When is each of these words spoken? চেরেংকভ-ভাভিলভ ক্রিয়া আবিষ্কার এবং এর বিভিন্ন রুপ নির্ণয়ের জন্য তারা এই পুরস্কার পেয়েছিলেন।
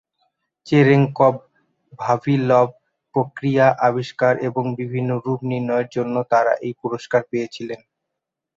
চেরেংকভ-ভাভিলভ 0.67 2.69
ক্রিয়া 3.33 3.67
আবিষ্কার 3.87 4.37
এবং 4.41 4.67
এর 4.67 4.73
বিভিন্ন 4.79 5.09
রুপ 5.23 5.41
নির্ণয়ের 5.51 5.87
জন্য 5.91 6.23
তারা 6.31 6.53
এই 6.65 6.73
পুরস্কার 6.81 7.21
পেয়েছিলেন। 7.31 7.79